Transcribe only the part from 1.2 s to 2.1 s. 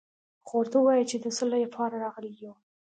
څه له پاره